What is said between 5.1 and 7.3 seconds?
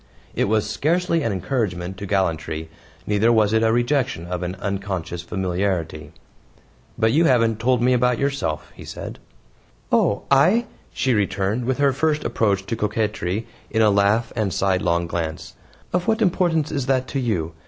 familiarity. "But you